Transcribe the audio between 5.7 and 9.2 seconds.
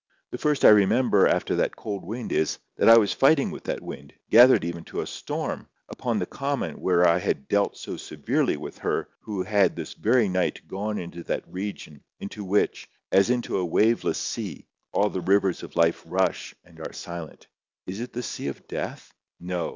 upon the common where I had dealt so severely with her